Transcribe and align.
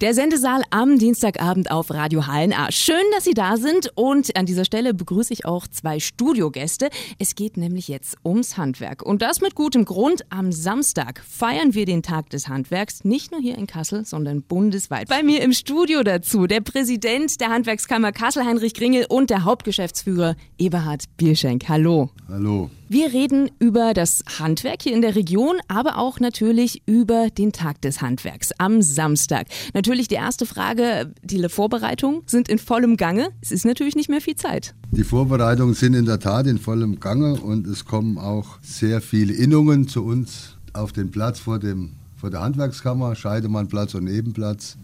Der 0.00 0.12
Sendesaal 0.12 0.64
am 0.70 0.98
Dienstagabend 0.98 1.70
auf 1.70 1.92
Radio 1.92 2.26
HNA. 2.26 2.72
Schön, 2.72 2.96
dass 3.14 3.22
Sie 3.22 3.32
da 3.32 3.56
sind 3.56 3.92
und 3.94 4.36
an 4.36 4.44
dieser 4.44 4.64
Stelle 4.64 4.92
begrüße 4.92 5.32
ich 5.32 5.46
auch 5.46 5.68
zwei 5.68 6.00
Studiogäste. 6.00 6.90
Es 7.20 7.36
geht 7.36 7.56
nämlich 7.56 7.86
jetzt 7.86 8.16
ums 8.24 8.56
Handwerk 8.56 9.04
und 9.04 9.22
das 9.22 9.40
mit 9.40 9.54
gutem 9.54 9.84
Grund. 9.84 10.24
Am 10.30 10.50
Samstag 10.50 11.22
feiern 11.24 11.74
wir 11.74 11.86
den 11.86 12.02
Tag 12.02 12.28
des 12.30 12.48
Handwerks, 12.48 13.04
nicht 13.04 13.30
nur 13.30 13.40
hier 13.40 13.56
in 13.56 13.68
Kassel, 13.68 14.04
sondern 14.04 14.42
bundesweit. 14.42 15.08
Bei 15.08 15.22
mir 15.22 15.42
im 15.42 15.52
Studio 15.52 16.02
dazu 16.02 16.48
der 16.48 16.60
Präsident 16.60 17.40
der 17.40 17.50
Handwerkskammer 17.50 18.10
Kassel, 18.10 18.44
Heinrich 18.44 18.74
Gringel 18.74 19.06
und 19.08 19.30
der 19.30 19.44
Hauptgeschäftsführer 19.44 20.34
Eberhard 20.58 21.04
Bierschenk. 21.18 21.68
Hallo. 21.68 22.10
Hallo. 22.28 22.68
Wir 22.86 23.14
reden 23.14 23.50
über 23.60 23.94
das 23.94 24.22
Handwerk 24.38 24.82
hier 24.82 24.92
in 24.92 25.00
der 25.00 25.16
Region, 25.16 25.56
aber 25.68 25.96
auch 25.96 26.20
natürlich 26.20 26.82
über 26.84 27.30
den 27.30 27.50
Tag 27.50 27.80
des 27.80 28.02
Handwerks 28.02 28.50
am 28.58 28.82
Samstag. 28.82 29.46
Natürlich 29.72 30.06
die 30.06 30.16
erste 30.16 30.44
Frage, 30.44 31.10
die 31.22 31.42
Vorbereitungen 31.48 32.20
sind 32.26 32.50
in 32.50 32.58
vollem 32.58 32.98
Gange. 32.98 33.30
Es 33.40 33.52
ist 33.52 33.64
natürlich 33.64 33.96
nicht 33.96 34.10
mehr 34.10 34.20
viel 34.20 34.36
Zeit. 34.36 34.74
Die 34.90 35.02
Vorbereitungen 35.02 35.72
sind 35.72 35.94
in 35.94 36.04
der 36.04 36.20
Tat 36.20 36.46
in 36.46 36.58
vollem 36.58 37.00
Gange 37.00 37.40
und 37.40 37.66
es 37.66 37.86
kommen 37.86 38.18
auch 38.18 38.58
sehr 38.60 39.00
viele 39.00 39.32
Innungen 39.32 39.88
zu 39.88 40.04
uns 40.04 40.58
auf 40.74 40.92
den 40.92 41.10
Platz 41.10 41.38
vor, 41.38 41.58
dem, 41.58 41.92
vor 42.16 42.28
der 42.28 42.42
Handwerkskammer, 42.42 43.14
Scheidemannplatz 43.14 43.94
und 43.94 44.04
Nebenplatz. 44.04 44.76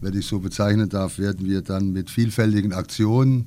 Wenn 0.00 0.18
ich 0.18 0.26
so 0.26 0.40
bezeichnen 0.40 0.88
darf, 0.88 1.20
werden 1.20 1.46
wir 1.46 1.62
dann 1.62 1.92
mit 1.92 2.10
vielfältigen 2.10 2.72
Aktionen 2.72 3.46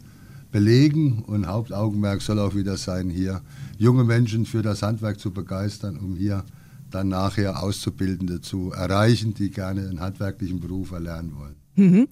belegen 0.51 1.23
und 1.27 1.45
Hauptaugenmerk 1.45 2.21
soll 2.21 2.39
auch 2.39 2.55
wieder 2.55 2.77
sein, 2.77 3.09
hier 3.09 3.41
junge 3.77 4.04
Menschen 4.04 4.45
für 4.45 4.62
das 4.62 4.81
Handwerk 4.81 5.20
zu 5.20 5.31
begeistern, 5.31 5.98
um 5.98 6.16
hier 6.16 6.44
dann 6.90 7.09
nachher 7.09 7.62
Auszubildende 7.62 8.41
zu 8.41 8.72
erreichen, 8.72 9.34
die 9.34 9.52
gerne 9.52 9.81
einen 9.81 9.99
handwerklichen 9.99 10.59
Beruf 10.59 10.91
erlernen 10.91 11.35
wollen. 11.38 11.66
Mhm. 11.77 12.08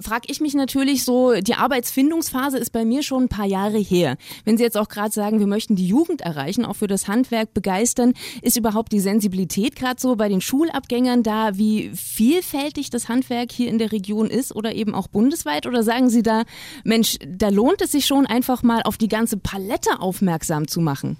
Frag 0.00 0.30
ich 0.30 0.40
mich 0.40 0.54
natürlich 0.54 1.04
so, 1.04 1.34
die 1.34 1.54
Arbeitsfindungsphase 1.54 2.58
ist 2.58 2.70
bei 2.70 2.84
mir 2.84 3.02
schon 3.02 3.24
ein 3.24 3.28
paar 3.28 3.46
Jahre 3.46 3.78
her. 3.78 4.16
Wenn 4.44 4.56
Sie 4.56 4.62
jetzt 4.62 4.76
auch 4.76 4.88
gerade 4.88 5.12
sagen, 5.12 5.40
wir 5.40 5.48
möchten 5.48 5.74
die 5.74 5.86
Jugend 5.86 6.20
erreichen, 6.20 6.64
auch 6.64 6.76
für 6.76 6.86
das 6.86 7.08
Handwerk 7.08 7.52
begeistern, 7.52 8.14
ist 8.40 8.56
überhaupt 8.56 8.92
die 8.92 9.00
Sensibilität 9.00 9.74
gerade 9.74 10.00
so 10.00 10.14
bei 10.14 10.28
den 10.28 10.40
Schulabgängern 10.40 11.24
da, 11.24 11.58
wie 11.58 11.90
vielfältig 11.94 12.90
das 12.90 13.08
Handwerk 13.08 13.50
hier 13.50 13.68
in 13.68 13.78
der 13.78 13.90
Region 13.90 14.28
ist 14.28 14.54
oder 14.54 14.74
eben 14.74 14.94
auch 14.94 15.08
bundesweit? 15.08 15.66
Oder 15.66 15.82
sagen 15.82 16.08
Sie 16.08 16.22
da, 16.22 16.44
Mensch, 16.84 17.16
da 17.26 17.48
lohnt 17.48 17.82
es 17.82 17.90
sich 17.90 18.06
schon 18.06 18.26
einfach 18.26 18.62
mal 18.62 18.82
auf 18.82 18.96
die 18.96 19.08
ganze 19.08 19.36
Palette 19.36 20.00
aufmerksam 20.00 20.68
zu 20.68 20.80
machen? 20.80 21.16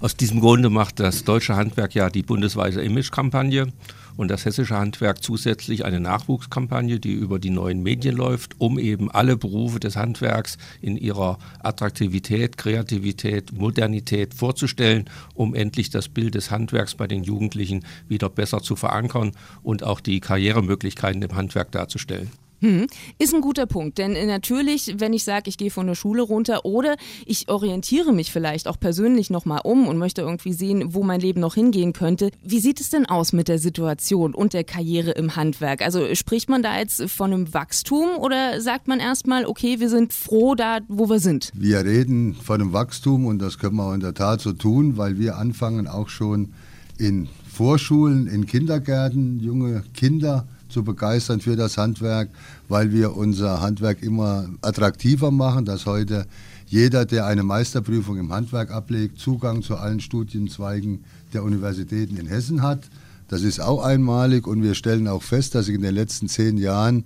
Aus 0.00 0.16
diesem 0.16 0.40
Grunde 0.40 0.70
macht 0.70 1.00
das 1.00 1.24
deutsche 1.24 1.56
Handwerk 1.56 1.94
ja 1.94 2.10
die 2.10 2.22
bundesweite 2.22 2.82
Image-Kampagne 2.82 3.72
und 4.16 4.28
das 4.30 4.44
hessische 4.44 4.76
Handwerk 4.76 5.22
zusätzlich 5.22 5.84
eine 5.84 6.00
Nachwuchskampagne, 6.00 6.98
die 7.00 7.12
über 7.12 7.38
die 7.38 7.50
neuen 7.50 7.82
Medien 7.82 8.16
läuft, 8.16 8.54
um 8.58 8.78
eben 8.78 9.10
alle 9.10 9.36
Berufe 9.36 9.80
des 9.80 9.96
Handwerks 9.96 10.58
in 10.80 10.96
ihrer 10.96 11.38
Attraktivität, 11.62 12.56
Kreativität, 12.56 13.52
Modernität 13.52 14.34
vorzustellen, 14.34 15.08
um 15.34 15.54
endlich 15.54 15.90
das 15.90 16.08
Bild 16.08 16.34
des 16.34 16.50
Handwerks 16.50 16.94
bei 16.94 17.06
den 17.06 17.24
Jugendlichen 17.24 17.84
wieder 18.08 18.30
besser 18.30 18.62
zu 18.62 18.76
verankern 18.76 19.32
und 19.62 19.82
auch 19.84 20.00
die 20.00 20.20
Karrieremöglichkeiten 20.20 21.22
im 21.22 21.34
Handwerk 21.34 21.72
darzustellen. 21.72 22.30
Hm, 22.60 22.86
ist 23.18 23.34
ein 23.34 23.42
guter 23.42 23.66
Punkt, 23.66 23.98
denn 23.98 24.12
natürlich, 24.26 24.96
wenn 24.98 25.12
ich 25.12 25.24
sage, 25.24 25.48
ich 25.48 25.58
gehe 25.58 25.70
von 25.70 25.86
der 25.86 25.94
Schule 25.94 26.22
runter 26.22 26.64
oder 26.64 26.96
ich 27.26 27.48
orientiere 27.48 28.12
mich 28.12 28.32
vielleicht 28.32 28.66
auch 28.66 28.80
persönlich 28.80 29.28
nochmal 29.28 29.60
um 29.64 29.86
und 29.86 29.98
möchte 29.98 30.22
irgendwie 30.22 30.54
sehen, 30.54 30.94
wo 30.94 31.02
mein 31.02 31.20
Leben 31.20 31.40
noch 31.40 31.54
hingehen 31.54 31.92
könnte, 31.92 32.30
wie 32.42 32.60
sieht 32.60 32.80
es 32.80 32.90
denn 32.90 33.06
aus 33.06 33.32
mit 33.32 33.48
der 33.48 33.58
Situation 33.58 34.34
und 34.34 34.54
der 34.54 34.64
Karriere 34.64 35.10
im 35.10 35.36
Handwerk? 35.36 35.82
Also 35.82 36.14
spricht 36.14 36.48
man 36.48 36.62
da 36.62 36.78
jetzt 36.78 37.10
von 37.10 37.32
einem 37.32 37.52
Wachstum 37.52 38.16
oder 38.18 38.60
sagt 38.60 38.88
man 38.88 39.00
erstmal, 39.00 39.44
okay, 39.44 39.78
wir 39.80 39.90
sind 39.90 40.14
froh 40.14 40.54
da, 40.54 40.78
wo 40.88 41.10
wir 41.10 41.20
sind? 41.20 41.50
Wir 41.54 41.84
reden 41.84 42.34
von 42.34 42.60
einem 42.60 42.72
Wachstum 42.72 43.26
und 43.26 43.38
das 43.38 43.58
können 43.58 43.76
wir 43.76 43.84
auch 43.84 43.94
in 43.94 44.00
der 44.00 44.14
Tat 44.14 44.40
so 44.40 44.52
tun, 44.52 44.96
weil 44.96 45.18
wir 45.18 45.36
anfangen 45.36 45.86
auch 45.86 46.08
schon 46.08 46.54
in 46.98 47.28
Vorschulen, 47.52 48.26
in 48.26 48.46
Kindergärten, 48.46 49.40
junge 49.40 49.82
Kinder, 49.94 50.46
zu 50.76 50.84
begeistern 50.84 51.40
für 51.40 51.56
das 51.56 51.78
Handwerk, 51.78 52.28
weil 52.68 52.92
wir 52.92 53.16
unser 53.16 53.62
Handwerk 53.62 54.02
immer 54.02 54.46
attraktiver 54.60 55.30
machen, 55.30 55.64
dass 55.64 55.86
heute 55.86 56.26
jeder, 56.66 57.06
der 57.06 57.24
eine 57.24 57.44
Meisterprüfung 57.44 58.18
im 58.18 58.30
Handwerk 58.30 58.70
ablegt, 58.70 59.18
Zugang 59.18 59.62
zu 59.62 59.76
allen 59.76 60.00
Studienzweigen 60.00 61.02
der 61.32 61.44
Universitäten 61.44 62.18
in 62.18 62.26
Hessen 62.26 62.60
hat. 62.60 62.90
Das 63.28 63.40
ist 63.40 63.58
auch 63.58 63.82
einmalig 63.82 64.46
und 64.46 64.62
wir 64.62 64.74
stellen 64.74 65.08
auch 65.08 65.22
fest, 65.22 65.54
dass 65.54 65.64
sich 65.64 65.76
in 65.76 65.80
den 65.80 65.94
letzten 65.94 66.28
zehn 66.28 66.58
Jahren 66.58 67.04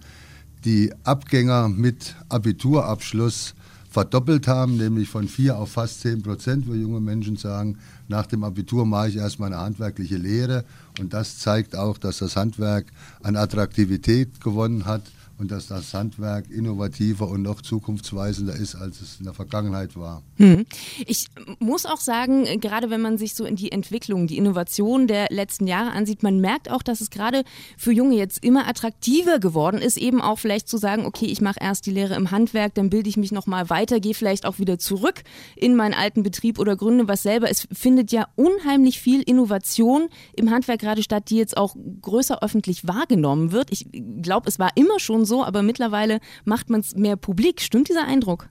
die 0.64 0.92
Abgänger 1.04 1.68
mit 1.68 2.16
Abiturabschluss 2.28 3.54
verdoppelt 3.90 4.46
haben, 4.46 4.76
nämlich 4.76 5.08
von 5.08 5.26
vier 5.26 5.58
auf 5.58 5.72
fast 5.72 6.00
zehn 6.00 6.22
Prozent, 6.22 6.68
wo 6.68 6.74
junge 6.74 7.00
Menschen 7.00 7.36
sagen, 7.36 7.78
nach 8.08 8.26
dem 8.26 8.44
Abitur 8.44 8.86
mache 8.86 9.08
ich 9.08 9.16
erstmal 9.16 9.52
eine 9.52 9.62
handwerkliche 9.62 10.16
Lehre. 10.16 10.64
Und 11.00 11.12
das 11.12 11.38
zeigt 11.38 11.74
auch, 11.74 11.98
dass 11.98 12.18
das 12.18 12.36
Handwerk 12.36 12.86
an 13.22 13.36
Attraktivität 13.36 14.40
gewonnen 14.40 14.86
hat 14.86 15.02
und 15.40 15.50
dass 15.50 15.66
das 15.68 15.94
Handwerk 15.94 16.50
innovativer 16.50 17.26
und 17.26 17.40
noch 17.40 17.62
zukunftsweisender 17.62 18.54
ist, 18.54 18.74
als 18.74 19.00
es 19.00 19.16
in 19.18 19.24
der 19.24 19.32
Vergangenheit 19.32 19.96
war. 19.96 20.22
Hm. 20.36 20.66
Ich 21.06 21.28
muss 21.58 21.86
auch 21.86 22.00
sagen, 22.00 22.44
gerade 22.60 22.90
wenn 22.90 23.00
man 23.00 23.16
sich 23.16 23.34
so 23.34 23.46
in 23.46 23.56
die 23.56 23.72
Entwicklung, 23.72 24.26
die 24.26 24.36
Innovation 24.36 25.06
der 25.06 25.28
letzten 25.30 25.66
Jahre 25.66 25.92
ansieht, 25.92 26.22
man 26.22 26.40
merkt 26.40 26.70
auch, 26.70 26.82
dass 26.82 27.00
es 27.00 27.08
gerade 27.08 27.44
für 27.78 27.90
Junge 27.90 28.16
jetzt 28.16 28.44
immer 28.44 28.68
attraktiver 28.68 29.38
geworden 29.38 29.78
ist, 29.78 29.96
eben 29.96 30.20
auch 30.20 30.38
vielleicht 30.38 30.68
zu 30.68 30.76
sagen, 30.76 31.06
okay, 31.06 31.24
ich 31.24 31.40
mache 31.40 31.58
erst 31.58 31.86
die 31.86 31.90
Lehre 31.90 32.16
im 32.16 32.30
Handwerk, 32.30 32.74
dann 32.74 32.90
bilde 32.90 33.08
ich 33.08 33.16
mich 33.16 33.32
nochmal 33.32 33.70
weiter, 33.70 33.98
gehe 33.98 34.14
vielleicht 34.14 34.44
auch 34.44 34.58
wieder 34.58 34.78
zurück 34.78 35.22
in 35.56 35.74
meinen 35.74 35.94
alten 35.94 36.22
Betrieb 36.22 36.58
oder 36.58 36.76
gründe 36.76 37.08
was 37.08 37.22
selber. 37.22 37.50
Es 37.50 37.66
findet 37.72 38.12
ja 38.12 38.28
unheimlich 38.36 39.00
viel 39.00 39.22
Innovation 39.22 40.08
im 40.34 40.50
Handwerk 40.50 40.80
gerade 40.80 41.02
statt, 41.02 41.30
die 41.30 41.36
jetzt 41.36 41.56
auch 41.56 41.74
größer 42.02 42.42
öffentlich 42.42 42.86
wahrgenommen 42.86 43.52
wird. 43.52 43.70
Ich 43.72 43.86
glaube, 44.20 44.46
es 44.46 44.58
war 44.58 44.70
immer 44.74 45.00
schon 45.00 45.24
so, 45.24 45.29
so, 45.30 45.42
aber 45.42 45.62
mittlerweile 45.62 46.20
macht 46.44 46.68
man 46.68 46.80
es 46.80 46.94
mehr 46.94 47.16
publik. 47.16 47.62
Stimmt 47.62 47.88
dieser 47.88 48.06
Eindruck? 48.06 48.50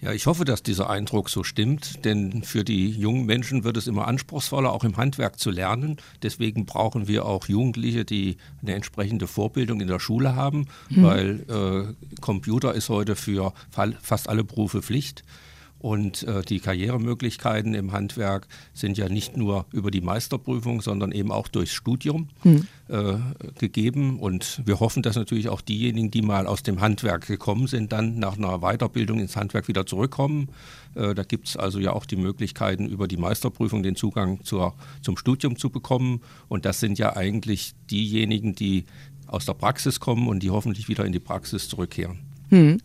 Ja, 0.00 0.12
ich 0.12 0.26
hoffe, 0.26 0.44
dass 0.44 0.62
dieser 0.62 0.90
Eindruck 0.90 1.30
so 1.30 1.42
stimmt, 1.42 2.04
denn 2.04 2.42
für 2.42 2.64
die 2.64 2.90
jungen 2.90 3.24
Menschen 3.24 3.64
wird 3.64 3.78
es 3.78 3.86
immer 3.86 4.06
anspruchsvoller, 4.06 4.70
auch 4.70 4.84
im 4.84 4.98
Handwerk 4.98 5.38
zu 5.38 5.50
lernen. 5.50 5.96
Deswegen 6.22 6.66
brauchen 6.66 7.08
wir 7.08 7.24
auch 7.24 7.48
Jugendliche, 7.48 8.04
die 8.04 8.36
eine 8.60 8.74
entsprechende 8.74 9.26
Vorbildung 9.26 9.80
in 9.80 9.88
der 9.88 9.98
Schule 9.98 10.36
haben, 10.36 10.66
hm. 10.88 11.02
weil 11.02 11.46
äh, 11.48 12.20
Computer 12.20 12.74
ist 12.74 12.90
heute 12.90 13.16
für 13.16 13.54
fast 14.02 14.28
alle 14.28 14.44
Berufe 14.44 14.82
Pflicht. 14.82 15.24
Und 15.78 16.22
äh, 16.22 16.42
die 16.42 16.58
Karrieremöglichkeiten 16.58 17.74
im 17.74 17.92
Handwerk 17.92 18.48
sind 18.72 18.96
ja 18.96 19.08
nicht 19.08 19.36
nur 19.36 19.66
über 19.72 19.90
die 19.90 20.00
Meisterprüfung, 20.00 20.80
sondern 20.80 21.12
eben 21.12 21.30
auch 21.30 21.48
durchs 21.48 21.72
Studium 21.72 22.28
hm. 22.42 22.66
äh, 22.88 23.14
gegeben. 23.58 24.18
Und 24.18 24.62
wir 24.64 24.80
hoffen, 24.80 25.02
dass 25.02 25.16
natürlich 25.16 25.48
auch 25.48 25.60
diejenigen, 25.60 26.10
die 26.10 26.22
mal 26.22 26.46
aus 26.46 26.62
dem 26.62 26.80
Handwerk 26.80 27.26
gekommen 27.26 27.66
sind, 27.66 27.92
dann 27.92 28.18
nach 28.18 28.38
einer 28.38 28.58
Weiterbildung 28.60 29.20
ins 29.20 29.36
Handwerk 29.36 29.68
wieder 29.68 29.84
zurückkommen. 29.84 30.48
Äh, 30.94 31.14
da 31.14 31.22
gibt 31.22 31.48
es 31.48 31.56
also 31.56 31.78
ja 31.78 31.92
auch 31.92 32.06
die 32.06 32.16
Möglichkeiten, 32.16 32.86
über 32.86 33.06
die 33.06 33.18
Meisterprüfung 33.18 33.82
den 33.82 33.96
Zugang 33.96 34.42
zur, 34.44 34.74
zum 35.02 35.18
Studium 35.18 35.56
zu 35.56 35.68
bekommen. 35.68 36.22
Und 36.48 36.64
das 36.64 36.80
sind 36.80 36.98
ja 36.98 37.16
eigentlich 37.16 37.74
diejenigen, 37.90 38.54
die 38.54 38.86
aus 39.26 39.44
der 39.44 39.54
Praxis 39.54 40.00
kommen 40.00 40.28
und 40.28 40.42
die 40.42 40.50
hoffentlich 40.50 40.88
wieder 40.88 41.04
in 41.04 41.12
die 41.12 41.20
Praxis 41.20 41.68
zurückkehren. 41.68 42.18
Hm. 42.48 42.78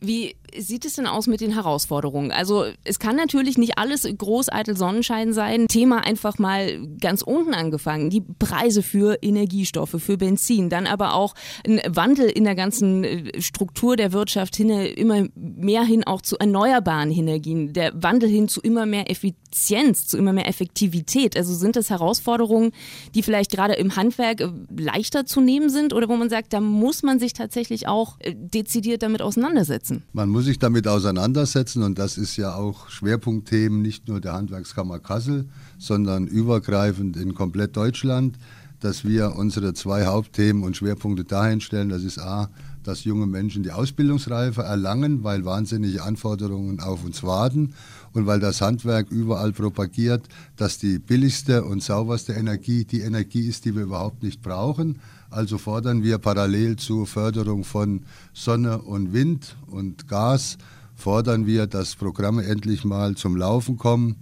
Wie 0.00 0.36
sieht 0.56 0.84
es 0.84 0.94
denn 0.94 1.06
aus 1.06 1.26
mit 1.26 1.40
den 1.40 1.52
Herausforderungen? 1.52 2.32
Also 2.32 2.64
es 2.84 2.98
kann 2.98 3.16
natürlich 3.16 3.58
nicht 3.58 3.78
alles 3.78 4.02
großeitel 4.02 4.76
Sonnenschein 4.76 5.32
sein. 5.32 5.66
Thema 5.68 6.04
einfach 6.04 6.38
mal 6.38 6.86
ganz 7.00 7.22
unten 7.22 7.54
angefangen. 7.54 8.10
Die 8.10 8.20
Preise 8.20 8.82
für 8.82 9.18
Energiestoffe, 9.22 9.98
für 9.98 10.16
Benzin, 10.16 10.68
dann 10.70 10.86
aber 10.86 11.14
auch 11.14 11.34
ein 11.66 11.80
Wandel 11.88 12.28
in 12.28 12.44
der 12.44 12.54
ganzen 12.54 13.04
äh, 13.04 13.40
Struktur 13.40 13.96
der 13.96 14.12
Wirtschaft 14.12 14.56
hin, 14.56 14.70
immer 14.70 15.26
mehr 15.34 15.82
hin 15.84 16.04
auch 16.04 16.22
zu 16.22 16.38
erneuerbaren 16.38 17.10
Energien. 17.10 17.72
Der 17.72 17.92
Wandel 17.94 18.28
hin 18.28 18.48
zu 18.48 18.60
immer 18.60 18.86
mehr 18.86 19.10
Effizienz, 19.10 20.06
zu 20.06 20.18
immer 20.18 20.32
mehr 20.32 20.48
Effektivität. 20.48 21.36
Also 21.36 21.54
sind 21.54 21.76
das 21.76 21.90
Herausforderungen, 21.90 22.72
die 23.14 23.22
vielleicht 23.22 23.50
gerade 23.50 23.74
im 23.74 23.96
Handwerk 23.96 24.40
äh, 24.40 24.48
leichter 24.76 25.26
zu 25.26 25.40
nehmen 25.40 25.70
sind 25.70 25.92
oder 25.92 26.08
wo 26.08 26.16
man 26.16 26.30
sagt, 26.30 26.52
da 26.52 26.60
muss 26.60 27.02
man 27.02 27.18
sich 27.18 27.32
tatsächlich 27.32 27.88
auch 27.88 28.16
äh, 28.20 28.34
dezidiert 28.34 29.02
damit 29.02 29.22
auseinandersetzen? 29.22 30.04
Man 30.12 30.28
muss 30.28 30.37
sich 30.42 30.58
damit 30.58 30.86
auseinandersetzen 30.88 31.82
und 31.82 31.98
das 31.98 32.18
ist 32.18 32.36
ja 32.36 32.54
auch 32.54 32.88
Schwerpunktthemen 32.88 33.82
nicht 33.82 34.08
nur 34.08 34.20
der 34.20 34.34
Handwerkskammer 34.34 34.98
Kassel, 34.98 35.46
sondern 35.78 36.26
übergreifend 36.26 37.16
in 37.16 37.34
komplett 37.34 37.76
Deutschland, 37.76 38.38
dass 38.80 39.04
wir 39.04 39.34
unsere 39.36 39.74
zwei 39.74 40.06
Hauptthemen 40.06 40.62
und 40.62 40.76
Schwerpunkte 40.76 41.24
dahin 41.24 41.60
stellen. 41.60 41.88
Das 41.88 42.04
ist 42.04 42.18
A, 42.18 42.48
dass 42.84 43.04
junge 43.04 43.26
Menschen 43.26 43.62
die 43.62 43.72
Ausbildungsreife 43.72 44.62
erlangen, 44.62 45.24
weil 45.24 45.44
wahnsinnige 45.44 46.02
Anforderungen 46.02 46.80
auf 46.80 47.04
uns 47.04 47.22
warten 47.22 47.74
und 48.12 48.26
weil 48.26 48.40
das 48.40 48.60
Handwerk 48.60 49.10
überall 49.10 49.52
propagiert, 49.52 50.28
dass 50.56 50.78
die 50.78 50.98
billigste 50.98 51.64
und 51.64 51.82
sauberste 51.82 52.32
Energie 52.32 52.84
die 52.84 53.00
Energie 53.00 53.46
ist, 53.48 53.64
die 53.64 53.74
wir 53.74 53.82
überhaupt 53.82 54.22
nicht 54.22 54.42
brauchen. 54.42 55.00
Also 55.30 55.58
fordern 55.58 56.02
wir 56.02 56.18
parallel 56.18 56.76
zur 56.76 57.06
Förderung 57.06 57.64
von 57.64 58.02
Sonne 58.32 58.78
und 58.78 59.12
Wind 59.12 59.56
und 59.66 60.08
Gas, 60.08 60.56
fordern 60.94 61.46
wir, 61.46 61.66
dass 61.66 61.96
Programme 61.96 62.44
endlich 62.44 62.84
mal 62.84 63.14
zum 63.14 63.36
Laufen 63.36 63.76
kommen, 63.76 64.16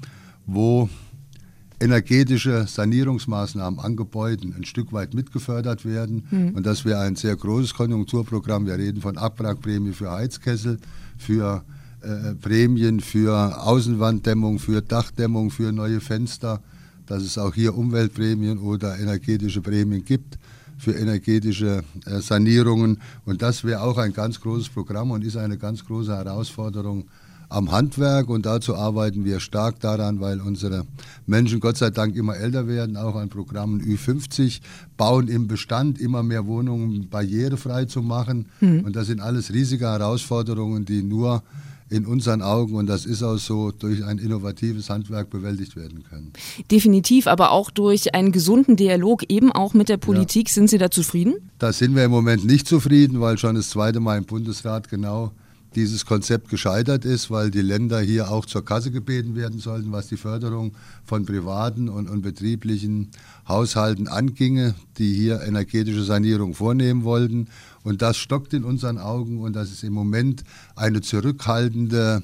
wo 0.46 0.88
energetische 1.78 2.66
Sanierungsmaßnahmen 2.66 3.78
an 3.80 3.96
Gebäuden 3.96 4.54
ein 4.54 4.64
Stück 4.64 4.92
weit 4.92 5.14
mitgefördert 5.14 5.84
werden. 5.84 6.26
Mhm. 6.30 6.54
Und 6.54 6.66
das 6.66 6.84
wäre 6.84 7.00
ein 7.00 7.16
sehr 7.16 7.36
großes 7.36 7.74
Konjunkturprogramm. 7.74 8.66
Wir 8.66 8.78
reden 8.78 9.00
von 9.00 9.18
Abwrackprämie 9.18 9.92
für 9.92 10.10
Heizkessel, 10.10 10.78
für 11.18 11.64
äh, 12.00 12.34
Prämien 12.34 13.00
für 13.00 13.62
Außenwanddämmung, 13.62 14.58
für 14.58 14.82
Dachdämmung, 14.82 15.50
für 15.50 15.72
neue 15.72 16.00
Fenster, 16.00 16.62
dass 17.06 17.22
es 17.22 17.38
auch 17.38 17.54
hier 17.54 17.76
Umweltprämien 17.76 18.58
oder 18.58 18.98
energetische 18.98 19.60
Prämien 19.60 20.04
gibt 20.04 20.38
für 20.78 20.92
energetische 20.92 21.82
äh, 22.04 22.20
Sanierungen. 22.20 23.00
Und 23.24 23.42
das 23.42 23.64
wäre 23.64 23.82
auch 23.82 23.98
ein 23.98 24.12
ganz 24.12 24.40
großes 24.40 24.68
Programm 24.68 25.10
und 25.10 25.24
ist 25.24 25.36
eine 25.36 25.58
ganz 25.58 25.84
große 25.84 26.14
Herausforderung 26.14 27.04
am 27.48 27.70
Handwerk 27.70 28.28
und 28.28 28.44
dazu 28.44 28.74
arbeiten 28.74 29.24
wir 29.24 29.40
stark 29.40 29.80
daran, 29.80 30.20
weil 30.20 30.40
unsere 30.40 30.84
Menschen 31.26 31.60
Gott 31.60 31.76
sei 31.76 31.90
Dank 31.90 32.16
immer 32.16 32.36
älter 32.36 32.66
werden, 32.66 32.96
auch 32.96 33.14
an 33.14 33.28
Programmen 33.28 33.80
Ü50, 33.80 34.60
bauen 34.96 35.28
im 35.28 35.46
Bestand 35.46 36.00
immer 36.00 36.22
mehr 36.22 36.46
Wohnungen 36.46 37.08
barrierefrei 37.08 37.84
zu 37.84 38.02
machen. 38.02 38.46
Mhm. 38.60 38.80
Und 38.80 38.96
das 38.96 39.06
sind 39.06 39.20
alles 39.20 39.52
riesige 39.52 39.86
Herausforderungen, 39.86 40.84
die 40.84 41.02
nur 41.02 41.42
in 41.88 42.04
unseren 42.04 42.42
Augen, 42.42 42.74
und 42.74 42.86
das 42.86 43.06
ist 43.06 43.22
auch 43.22 43.36
so, 43.36 43.70
durch 43.70 44.04
ein 44.04 44.18
innovatives 44.18 44.90
Handwerk 44.90 45.30
bewältigt 45.30 45.76
werden 45.76 46.02
können. 46.02 46.32
Definitiv, 46.70 47.26
aber 47.26 47.52
auch 47.52 47.70
durch 47.70 48.14
einen 48.14 48.32
gesunden 48.32 48.76
Dialog 48.76 49.24
eben 49.28 49.52
auch 49.52 49.72
mit 49.72 49.88
der 49.88 49.96
Politik. 49.96 50.48
Ja. 50.48 50.54
Sind 50.54 50.70
Sie 50.70 50.78
da 50.78 50.90
zufrieden? 50.90 51.34
Da 51.58 51.72
sind 51.72 51.94
wir 51.94 52.04
im 52.04 52.10
Moment 52.10 52.44
nicht 52.44 52.66
zufrieden, 52.66 53.20
weil 53.20 53.38
schon 53.38 53.54
das 53.54 53.70
zweite 53.70 54.00
Mal 54.00 54.18
im 54.18 54.24
Bundesrat 54.24 54.88
genau 54.88 55.32
dieses 55.76 56.06
Konzept 56.06 56.48
gescheitert 56.48 57.04
ist, 57.04 57.30
weil 57.30 57.50
die 57.50 57.60
Länder 57.60 58.00
hier 58.00 58.30
auch 58.30 58.46
zur 58.46 58.64
Kasse 58.64 58.90
gebeten 58.90 59.36
werden 59.36 59.60
sollten, 59.60 59.92
was 59.92 60.08
die 60.08 60.16
Förderung 60.16 60.72
von 61.04 61.26
privaten 61.26 61.90
und, 61.90 62.08
und 62.08 62.22
betrieblichen 62.22 63.10
Haushalten 63.46 64.08
anginge, 64.08 64.74
die 64.96 65.12
hier 65.12 65.42
energetische 65.42 66.02
Sanierung 66.02 66.54
vornehmen 66.54 67.04
wollten. 67.04 67.48
Und 67.84 68.00
das 68.00 68.16
stockt 68.16 68.54
in 68.54 68.64
unseren 68.64 68.98
Augen 68.98 69.38
und 69.38 69.54
das 69.54 69.70
ist 69.70 69.84
im 69.84 69.92
Moment 69.92 70.44
eine 70.74 71.02
zurückhaltende 71.02 72.22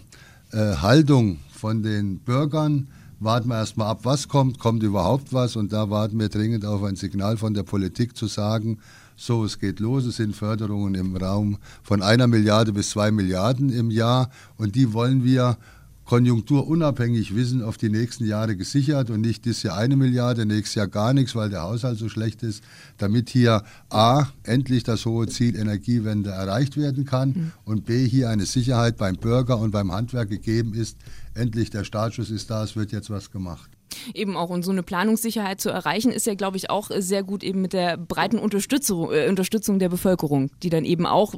äh, 0.51 0.77
Haltung 0.77 1.39
von 1.53 1.83
den 1.83 2.21
Bürgern. 2.21 2.89
Warten 3.21 3.51
wir 3.51 3.59
erstmal 3.59 3.89
ab, 3.89 4.01
was 4.03 4.29
kommt, 4.29 4.59
kommt 4.59 4.83
überhaupt 4.83 5.33
was 5.33 5.57
und 5.57 5.73
da 5.73 5.91
warten 5.91 6.19
wir 6.19 6.31
dringend 6.31 6.65
auf 6.65 6.83
ein 6.83 6.97
Signal 6.97 7.37
von 7.37 7.55
der 7.55 7.63
Politik 7.63 8.17
zu 8.17 8.27
sagen, 8.27 8.79
so, 9.17 9.45
es 9.45 9.59
geht 9.59 9.81
los, 9.81 10.05
es 10.05 10.17
sind 10.17 10.35
Förderungen 10.37 10.95
im 10.95 11.17
Raum 11.17 11.59
von 11.83 12.03
einer 12.03 12.27
Milliarde 12.27 12.73
bis 12.73 12.91
zwei 12.91 13.11
Milliarden 13.11 13.71
im 13.71 13.91
Jahr 13.91 14.31
und 14.57 14.75
die 14.75 14.93
wollen 14.93 15.25
wir 15.25 15.59
konjunkturunabhängig 16.05 17.35
wissen, 17.35 17.63
auf 17.63 17.79
die 17.79 17.89
nächsten 17.89 18.27
Jahre 18.27 18.57
gesichert 18.57 19.09
und 19.11 19.21
nicht 19.21 19.45
dieses 19.45 19.63
Jahr 19.63 19.79
eine 19.79 19.97
Milliarde, 19.97 20.45
nächstes 20.45 20.75
Jahr 20.75 20.89
gar 20.89 21.15
nichts, 21.15 21.35
weil 21.35 21.49
der 21.49 21.63
Haushalt 21.63 21.99
so 21.99 22.09
schlecht 22.09 22.43
ist, 22.43 22.63
damit 22.99 23.31
hier 23.31 23.63
A, 23.89 24.27
endlich 24.43 24.83
das 24.83 25.07
hohe 25.07 25.27
Ziel 25.29 25.57
Energiewende 25.57 26.31
erreicht 26.31 26.77
werden 26.77 27.05
kann 27.05 27.29
mhm. 27.29 27.53
und 27.65 27.87
B, 27.87 28.07
hier 28.07 28.29
eine 28.29 28.47
Sicherheit 28.47 28.97
beim 28.97 29.17
Bürger 29.17 29.59
und 29.59 29.71
beim 29.71 29.93
Handwerk 29.93 30.29
gegeben 30.29 30.75
ist. 30.75 30.99
Endlich 31.35 31.71
der 31.71 31.85
Startschuss 31.85 32.31
ist 32.31 32.51
da, 32.51 32.63
es 32.63 32.77
wird 32.77 32.93
jetzt 32.93 33.09
was 33.09 33.31
gemacht. 33.31 33.71
Eben 34.15 34.37
auch 34.37 34.51
und 34.51 34.63
so 34.63 34.71
eine 34.71 34.83
Planungssicherheit 34.83 35.61
zu 35.61 35.71
erreichen, 35.71 36.13
ist 36.13 36.27
ja, 36.27 36.35
glaube 36.35 36.57
ich, 36.57 36.71
auch 36.71 36.91
sehr 36.97 37.23
gut 37.23 37.43
eben 37.43 37.61
mit 37.61 37.73
der 37.73 37.97
breiten 37.97 38.39
Unterstützung, 38.39 39.13
äh, 39.13 39.29
Unterstützung 39.29 39.79
der 39.79 39.89
Bevölkerung, 39.89 40.51
die 40.63 40.71
dann 40.71 40.85
eben 40.85 41.07
auch 41.07 41.35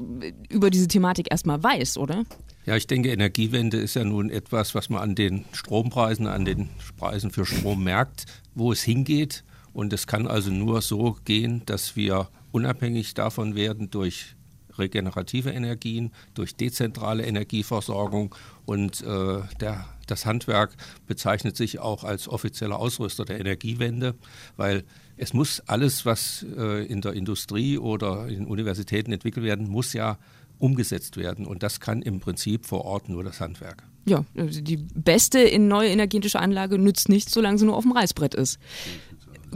über 0.48 0.70
diese 0.70 0.88
Thematik 0.88 1.28
erstmal 1.30 1.62
weiß, 1.62 1.98
oder? 1.98 2.24
Ja, 2.66 2.76
ich 2.76 2.86
denke, 2.86 3.10
Energiewende 3.10 3.76
ist 3.76 3.94
ja 3.94 4.04
nun 4.04 4.30
etwas, 4.30 4.74
was 4.74 4.88
man 4.88 5.02
an 5.02 5.14
den 5.14 5.44
Strompreisen, 5.52 6.26
an 6.26 6.46
den 6.46 6.70
Preisen 6.96 7.30
für 7.30 7.44
Strom 7.44 7.84
merkt, 7.84 8.24
wo 8.54 8.72
es 8.72 8.82
hingeht. 8.82 9.44
Und 9.74 9.92
es 9.92 10.06
kann 10.06 10.26
also 10.26 10.50
nur 10.50 10.80
so 10.80 11.16
gehen, 11.24 11.62
dass 11.66 11.96
wir 11.96 12.28
unabhängig 12.52 13.12
davon 13.14 13.54
werden 13.54 13.90
durch 13.90 14.34
regenerative 14.78 15.50
Energien, 15.50 16.12
durch 16.34 16.56
dezentrale 16.56 17.26
Energieversorgung 17.26 18.34
und 18.64 19.02
äh, 19.02 19.40
der 19.60 19.86
das 20.06 20.26
Handwerk 20.26 20.76
bezeichnet 21.06 21.56
sich 21.56 21.78
auch 21.78 22.04
als 22.04 22.28
offizieller 22.28 22.78
Ausrüster 22.78 23.24
der 23.24 23.40
Energiewende, 23.40 24.14
weil 24.56 24.84
es 25.16 25.32
muss 25.32 25.60
alles, 25.60 26.04
was 26.04 26.44
äh, 26.56 26.84
in 26.86 27.00
der 27.00 27.12
Industrie 27.12 27.78
oder 27.78 28.26
in 28.28 28.46
Universitäten 28.46 29.12
entwickelt 29.12 29.44
werden, 29.44 29.68
muss 29.68 29.92
ja 29.92 30.18
umgesetzt 30.58 31.16
werden. 31.16 31.46
Und 31.46 31.62
das 31.62 31.80
kann 31.80 32.02
im 32.02 32.20
Prinzip 32.20 32.66
vor 32.66 32.84
Ort 32.84 33.08
nur 33.08 33.24
das 33.24 33.40
Handwerk. 33.40 33.84
Ja, 34.06 34.24
also 34.36 34.60
die 34.60 34.76
beste 34.76 35.40
in 35.40 35.66
neue 35.68 35.88
energetische 35.88 36.38
Anlage 36.38 36.78
nützt 36.78 37.08
nichts, 37.08 37.32
solange 37.32 37.58
sie 37.58 37.64
nur 37.64 37.76
auf 37.76 37.84
dem 37.84 37.92
Reißbrett 37.92 38.34
ist. 38.34 38.58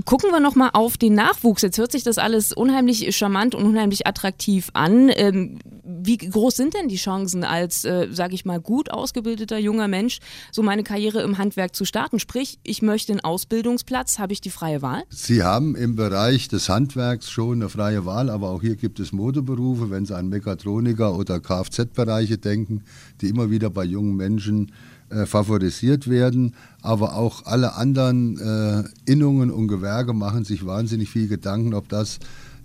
Gucken 0.04 0.30
wir 0.30 0.40
nochmal 0.40 0.70
auf 0.74 0.96
den 0.96 1.14
Nachwuchs. 1.14 1.62
Jetzt 1.62 1.78
hört 1.78 1.92
sich 1.92 2.02
das 2.02 2.18
alles 2.18 2.52
unheimlich 2.52 3.16
charmant 3.16 3.54
und 3.54 3.64
unheimlich 3.64 4.06
attraktiv 4.06 4.70
an. 4.72 5.10
Ähm, 5.14 5.58
wie 5.84 6.18
groß 6.18 6.56
sind 6.56 6.74
denn 6.74 6.88
die 6.88 6.96
Chancen 6.96 7.44
als, 7.44 7.84
äh, 7.84 8.08
sage 8.10 8.34
ich 8.34 8.44
mal, 8.44 8.60
gut 8.60 8.90
ausgebildeter 8.90 9.58
junger 9.58 9.88
Mensch, 9.88 10.18
so 10.52 10.62
meine 10.62 10.84
Karriere 10.84 11.22
im 11.22 11.38
Handwerk 11.38 11.74
zu 11.74 11.84
starten? 11.84 12.18
Sprich, 12.18 12.58
ich 12.62 12.82
möchte 12.82 13.12
einen 13.12 13.20
Ausbildungsplatz, 13.20 14.18
habe 14.18 14.32
ich 14.32 14.40
die 14.40 14.50
freie 14.50 14.82
Wahl? 14.82 15.02
Sie 15.08 15.42
haben 15.42 15.74
im 15.74 15.96
Bereich 15.96 16.48
des 16.48 16.68
Handwerks 16.68 17.30
schon 17.30 17.60
eine 17.60 17.68
freie 17.68 18.04
Wahl, 18.04 18.30
aber 18.30 18.50
auch 18.50 18.60
hier 18.60 18.76
gibt 18.76 19.00
es 19.00 19.12
Modeberufe, 19.12 19.90
wenn 19.90 20.06
Sie 20.06 20.14
an 20.14 20.28
Mechatroniker 20.28 21.16
oder 21.16 21.40
Kfz-Bereiche 21.40 22.38
denken, 22.38 22.84
die 23.20 23.28
immer 23.28 23.50
wieder 23.50 23.70
bei 23.70 23.84
jungen 23.84 24.14
Menschen 24.14 24.72
äh, 25.10 25.26
favorisiert 25.26 26.08
werden. 26.08 26.54
Aber 26.82 27.14
auch 27.14 27.46
alle 27.46 27.74
anderen 27.74 28.38
äh, 28.38 28.84
Innungen 29.10 29.50
und 29.50 29.68
Gewerke 29.68 30.12
machen 30.12 30.44
sich 30.44 30.66
wahnsinnig 30.66 31.10
viel 31.10 31.28
Gedanken, 31.28 31.74
ob 31.74 31.88
das 31.88 32.18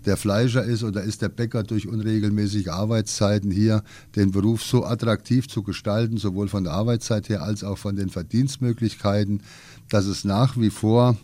der 0.05 0.17
Fleischer 0.17 0.63
ist 0.63 0.83
oder 0.83 1.03
ist 1.03 1.21
der 1.21 1.29
Bäcker 1.29 1.63
durch 1.63 1.87
unregelmäßige 1.87 2.67
Arbeitszeiten 2.67 3.51
hier, 3.51 3.83
den 4.15 4.31
Beruf 4.31 4.63
so 4.63 4.85
attraktiv 4.85 5.47
zu 5.47 5.63
gestalten, 5.63 6.17
sowohl 6.17 6.47
von 6.47 6.63
der 6.63 6.73
Arbeitszeit 6.73 7.29
her 7.29 7.41
als 7.41 7.63
auch 7.63 7.77
von 7.77 7.95
den 7.95 8.09
Verdienstmöglichkeiten, 8.09 9.41
dass 9.89 10.05
es 10.05 10.25
nach 10.25 10.57
wie 10.57 10.69
vor 10.69 11.17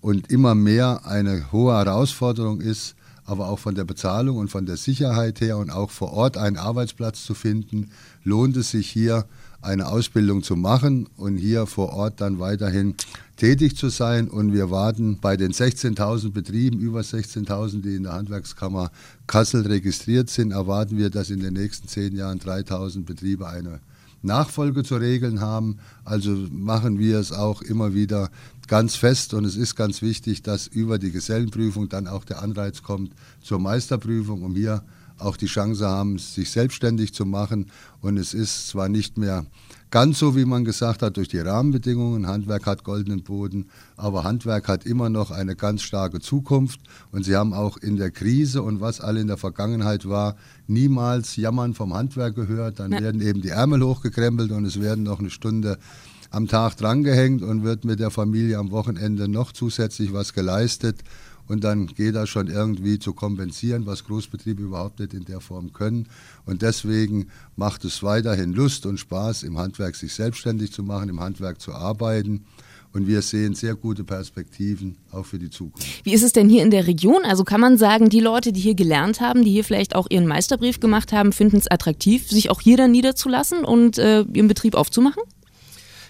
und 0.00 0.30
immer 0.30 0.54
mehr 0.54 1.02
eine 1.04 1.52
hohe 1.52 1.74
Herausforderung 1.74 2.60
ist, 2.60 2.94
aber 3.24 3.48
auch 3.48 3.58
von 3.58 3.74
der 3.74 3.84
Bezahlung 3.84 4.38
und 4.38 4.48
von 4.48 4.66
der 4.66 4.76
Sicherheit 4.76 5.40
her 5.40 5.58
und 5.58 5.70
auch 5.70 5.90
vor 5.90 6.12
Ort 6.12 6.36
einen 6.36 6.56
Arbeitsplatz 6.56 7.24
zu 7.24 7.34
finden, 7.34 7.90
lohnt 8.24 8.56
es 8.56 8.70
sich 8.70 8.88
hier 8.90 9.26
eine 9.62 9.88
Ausbildung 9.88 10.42
zu 10.42 10.56
machen 10.56 11.08
und 11.16 11.36
hier 11.36 11.66
vor 11.66 11.90
Ort 11.90 12.20
dann 12.20 12.38
weiterhin 12.38 12.94
tätig 13.36 13.76
zu 13.76 13.88
sein. 13.88 14.28
Und 14.28 14.52
wir 14.52 14.70
warten 14.70 15.18
bei 15.20 15.36
den 15.36 15.52
16.000 15.52 16.32
Betrieben, 16.32 16.78
über 16.78 17.00
16.000, 17.00 17.82
die 17.82 17.96
in 17.96 18.04
der 18.04 18.12
Handwerkskammer 18.12 18.90
Kassel 19.26 19.66
registriert 19.66 20.30
sind, 20.30 20.52
erwarten 20.52 20.96
wir, 20.96 21.10
dass 21.10 21.30
in 21.30 21.40
den 21.40 21.54
nächsten 21.54 21.88
zehn 21.88 22.16
Jahren 22.16 22.38
3.000 22.38 23.04
Betriebe 23.04 23.48
eine 23.48 23.80
Nachfolge 24.22 24.82
zu 24.82 24.96
regeln 24.96 25.40
haben. 25.40 25.78
Also 26.04 26.30
machen 26.50 26.98
wir 26.98 27.18
es 27.18 27.32
auch 27.32 27.62
immer 27.62 27.94
wieder 27.94 28.30
ganz 28.66 28.94
fest 28.94 29.34
und 29.34 29.44
es 29.44 29.56
ist 29.56 29.74
ganz 29.74 30.02
wichtig, 30.02 30.42
dass 30.42 30.66
über 30.66 30.98
die 30.98 31.10
Gesellenprüfung 31.10 31.88
dann 31.88 32.06
auch 32.06 32.24
der 32.24 32.42
Anreiz 32.42 32.82
kommt 32.82 33.12
zur 33.42 33.58
Meisterprüfung, 33.58 34.42
um 34.42 34.54
hier 34.54 34.82
auch 35.20 35.36
die 35.36 35.46
Chance 35.46 35.86
haben, 35.86 36.18
sich 36.18 36.50
selbstständig 36.50 37.14
zu 37.14 37.24
machen. 37.24 37.66
Und 38.00 38.16
es 38.16 38.34
ist 38.34 38.68
zwar 38.68 38.88
nicht 38.88 39.18
mehr 39.18 39.46
ganz 39.90 40.18
so, 40.18 40.36
wie 40.36 40.44
man 40.44 40.64
gesagt 40.64 41.02
hat, 41.02 41.16
durch 41.16 41.28
die 41.28 41.38
Rahmenbedingungen. 41.38 42.26
Handwerk 42.26 42.66
hat 42.66 42.84
goldenen 42.84 43.22
Boden, 43.22 43.66
aber 43.96 44.24
Handwerk 44.24 44.68
hat 44.68 44.86
immer 44.86 45.10
noch 45.10 45.30
eine 45.30 45.56
ganz 45.56 45.82
starke 45.82 46.20
Zukunft. 46.20 46.80
Und 47.12 47.24
sie 47.24 47.36
haben 47.36 47.52
auch 47.52 47.76
in 47.76 47.96
der 47.96 48.10
Krise 48.10 48.62
und 48.62 48.80
was 48.80 49.00
alle 49.00 49.20
in 49.20 49.26
der 49.26 49.36
Vergangenheit 49.36 50.08
war, 50.08 50.36
niemals 50.66 51.36
Jammern 51.36 51.74
vom 51.74 51.94
Handwerk 51.94 52.34
gehört. 52.34 52.78
Dann 52.78 52.92
ja. 52.92 53.00
werden 53.00 53.20
eben 53.20 53.42
die 53.42 53.50
Ärmel 53.50 53.82
hochgekrempelt 53.82 54.50
und 54.52 54.64
es 54.64 54.80
werden 54.80 55.04
noch 55.04 55.18
eine 55.18 55.30
Stunde 55.30 55.78
am 56.30 56.46
Tag 56.46 56.76
drangehängt 56.76 57.42
und 57.42 57.64
wird 57.64 57.84
mit 57.84 57.98
der 57.98 58.10
Familie 58.10 58.58
am 58.58 58.70
Wochenende 58.70 59.28
noch 59.28 59.52
zusätzlich 59.52 60.12
was 60.12 60.32
geleistet 60.32 61.02
und 61.50 61.64
dann 61.64 61.88
geht 61.88 62.14
das 62.14 62.28
schon 62.28 62.46
irgendwie 62.46 63.00
zu 63.00 63.12
kompensieren, 63.12 63.84
was 63.84 64.04
Großbetriebe 64.04 64.62
überhaupt 64.62 65.00
nicht 65.00 65.14
in 65.14 65.24
der 65.24 65.40
Form 65.40 65.72
können. 65.72 66.06
Und 66.46 66.62
deswegen 66.62 67.26
macht 67.56 67.84
es 67.84 68.04
weiterhin 68.04 68.52
Lust 68.52 68.86
und 68.86 68.98
Spaß, 68.98 69.42
im 69.42 69.58
Handwerk 69.58 69.96
sich 69.96 70.14
selbstständig 70.14 70.72
zu 70.72 70.84
machen, 70.84 71.08
im 71.08 71.18
Handwerk 71.18 71.60
zu 71.60 71.72
arbeiten. 71.72 72.44
und 72.92 73.06
wir 73.06 73.22
sehen 73.22 73.54
sehr 73.54 73.74
gute 73.74 74.04
Perspektiven 74.04 74.96
auch 75.10 75.24
für 75.24 75.38
die 75.40 75.50
Zukunft. 75.50 76.04
Wie 76.04 76.12
ist 76.12 76.22
es 76.22 76.32
denn 76.32 76.48
hier 76.48 76.62
in 76.62 76.70
der 76.70 76.86
Region? 76.86 77.22
Also 77.24 77.42
kann 77.44 77.60
man 77.60 77.78
sagen, 77.78 78.10
die 78.10 78.20
Leute, 78.20 78.52
die 78.52 78.60
hier 78.60 78.74
gelernt 78.74 79.20
haben, 79.20 79.44
die 79.44 79.50
hier 79.50 79.64
vielleicht 79.64 79.96
auch 79.96 80.06
ihren 80.08 80.26
Meisterbrief 80.26 80.78
gemacht 80.78 81.12
haben, 81.12 81.32
finden 81.32 81.56
es 81.56 81.68
attraktiv, 81.68 82.28
sich 82.28 82.50
auch 82.50 82.60
hier 82.60 82.76
dann 82.76 82.92
niederzulassen 82.92 83.64
und 83.64 83.98
äh, 83.98 84.22
ihren 84.22 84.48
Betrieb 84.48 84.74
aufzumachen? 84.74 85.22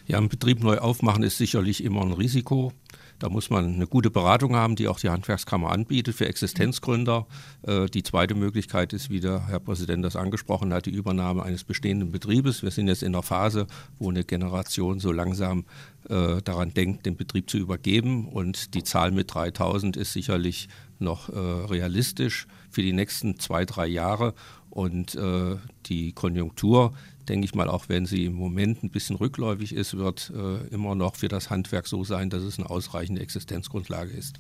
Ja, 0.07 0.19
einen 0.19 0.29
Betrieb 0.29 0.63
neu 0.63 0.79
aufmachen 0.79 1.23
ist 1.23 1.39
sicherlich 1.39 1.85
immer 1.85 2.03
ein 2.03 2.13
Risiko. 2.13 2.73
Da 3.21 3.29
muss 3.29 3.51
man 3.51 3.75
eine 3.75 3.87
gute 3.87 4.11
Beratung 4.11 4.57
haben, 4.57 4.77
die 4.77 4.89
auch 4.89 4.99
die 4.99 5.11
Handwerkskammer 5.11 5.71
anbietet 5.71 6.17
für 6.17 6.27
Existenzgründer. 6.27 7.27
Äh, 7.63 7.87
die 7.87 8.03
zweite 8.03 8.35
Möglichkeit 8.35 8.95
ist, 8.95 9.11
wie 9.11 9.21
der 9.21 9.47
Herr 9.47 9.61
Präsident 9.61 10.05
das 10.05 10.17
angesprochen 10.17 10.73
hat, 10.73 10.87
die 10.87 10.91
Übernahme 10.91 11.43
eines 11.43 11.63
bestehenden 11.63 12.11
Betriebes. 12.11 12.63
Wir 12.63 12.71
sind 12.71 12.89
jetzt 12.89 13.03
in 13.03 13.13
der 13.13 13.23
Phase, 13.23 13.67
wo 13.99 14.09
eine 14.09 14.25
Generation 14.25 15.01
so 15.01 15.13
langsam 15.13 15.67
äh, 16.09 16.41
daran 16.43 16.73
denkt, 16.73 17.05
den 17.05 17.17
Betrieb 17.17 17.51
zu 17.51 17.59
übergeben. 17.59 18.27
Und 18.27 18.75
die 18.75 18.85
Zahl 18.85 19.11
mit 19.11 19.35
3000 19.35 19.99
ist 19.99 20.15
sicherlich 20.15 20.71
noch 20.99 21.29
äh, 21.29 21.39
realistisch 21.39 22.47
für 22.71 22.83
die 22.83 22.95
nächsten 22.95 23.39
zwei, 23.39 23.67
drei 23.67 23.87
Jahre. 23.87 24.35
Und 24.71 25.15
äh, 25.17 25.57
die 25.87 26.13
Konjunktur 26.13 26.95
denke 27.29 27.45
ich 27.45 27.55
mal, 27.55 27.69
auch 27.69 27.89
wenn 27.89 28.07
sie 28.07 28.25
im 28.25 28.35
Moment 28.35 28.83
ein 28.83 28.91
bisschen 28.91 29.17
rückläufig 29.17 29.75
ist, 29.75 29.97
wird 29.97 30.33
äh, 30.35 30.67
immer 30.69 30.95
noch 30.95 31.17
für 31.17 31.29
das 31.29 31.51
Handwerk 31.51 31.87
so 31.87 32.05
sein, 32.05 32.31
dass 32.31 32.43
es 32.43 32.59
eine 32.59 32.71
ausreichende 32.71 33.21
Existenzgrundlage 33.21 34.13
ist. 34.13 34.37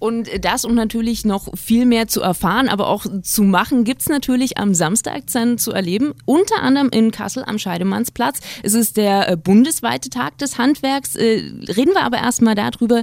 Und 0.00 0.28
das, 0.40 0.64
um 0.64 0.74
natürlich 0.74 1.26
noch 1.26 1.56
viel 1.56 1.84
mehr 1.84 2.08
zu 2.08 2.22
erfahren, 2.22 2.68
aber 2.68 2.88
auch 2.88 3.04
zu 3.22 3.42
machen, 3.42 3.84
gibt 3.84 4.00
es 4.00 4.08
natürlich 4.08 4.56
am 4.56 4.74
Samstag 4.74 5.24
dann 5.32 5.58
zu 5.58 5.72
erleben. 5.72 6.14
Unter 6.24 6.62
anderem 6.62 6.88
in 6.88 7.10
Kassel 7.10 7.44
am 7.46 7.58
Scheidemannsplatz. 7.58 8.40
Es 8.62 8.72
ist 8.72 8.96
der 8.96 9.28
äh, 9.28 9.36
bundesweite 9.36 10.08
Tag 10.08 10.38
des 10.38 10.56
Handwerks. 10.56 11.16
Äh, 11.16 11.42
reden 11.68 11.92
wir 11.92 12.02
aber 12.02 12.16
erstmal 12.16 12.54
darüber. 12.54 13.02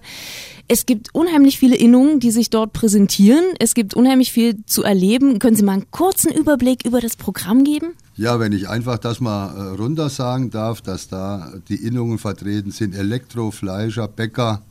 Es 0.68 0.88
gibt 0.88 1.14
unheimlich 1.14 1.60
viele 1.60 1.76
Innungen, 1.76 2.20
die 2.20 2.32
sich 2.32 2.50
dort 2.50 2.74
präsentieren. 2.74 3.44
Es 3.60 3.76
gibt 3.76 3.94
unheimlich 3.94 4.32
viel 4.32 4.66
zu 4.66 4.82
erleben. 4.82 5.38
Können 5.38 5.56
Sie 5.56 5.64
mal 5.64 5.74
einen 5.74 5.92
kurzen 5.92 6.32
Überblick 6.34 6.84
über 6.84 7.00
das 7.00 7.16
Programm 7.16 7.64
geben? 7.64 7.94
Ja, 8.16 8.40
wenn 8.40 8.54
ich 8.54 8.68
einfach 8.68 8.98
das 8.98 9.20
mal 9.20 9.56
äh, 9.56 9.76
runter 9.78 10.10
sagen 10.10 10.50
darf, 10.50 10.82
dass 10.82 11.10
da 11.10 11.54
die 11.70 11.76
Innungen 11.76 12.18
vertreten 12.18 12.72
sind, 12.72 12.96
Elektro, 12.96 13.52
Fleischer, 13.52 14.08
Bäcker, 14.08 14.64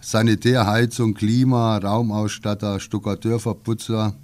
Sanitärheizung, 0.00 1.14
Klima, 1.14 1.78
Raumausstatter, 1.78 2.80
Stuckateur, 2.80 3.40
Verputzer, 3.40 4.14